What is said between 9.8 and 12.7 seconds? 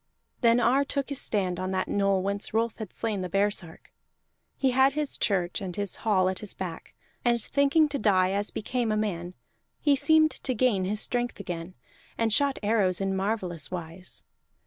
seemed to gain his strength again, and shot